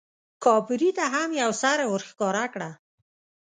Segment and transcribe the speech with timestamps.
[0.43, 2.69] کاپري ته هم یو سر ورښکاره کړه.